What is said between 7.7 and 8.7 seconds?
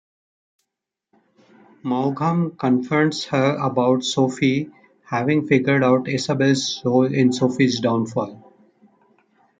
downfall.